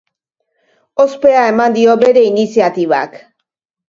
Ospea 1.03 1.43
eman 1.49 1.75
dio 1.75 1.95
bere 2.05 2.23
iniziatibak. 2.29 3.21